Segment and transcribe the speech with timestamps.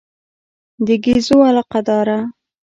[0.85, 2.17] د ګېزو علاقه داره.